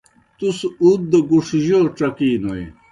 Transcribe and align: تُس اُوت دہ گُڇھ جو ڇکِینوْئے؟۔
تُس 0.37 0.59
اُوت 0.81 1.01
دہ 1.11 1.19
گُڇھ 1.29 1.51
جو 1.65 1.79
ڇکِینوْئے؟۔ 1.97 2.65